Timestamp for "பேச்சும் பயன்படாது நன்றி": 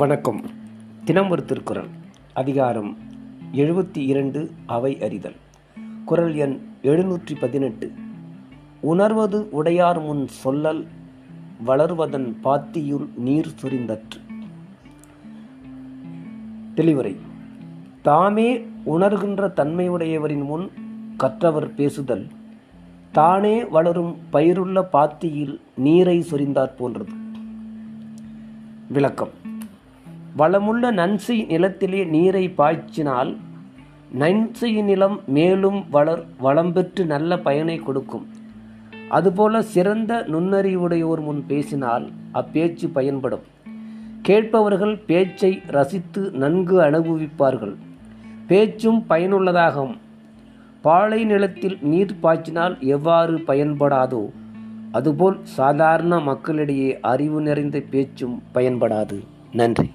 57.90-59.90